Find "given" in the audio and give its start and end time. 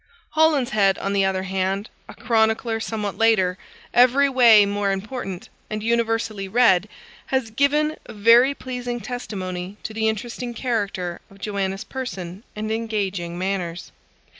7.51-7.95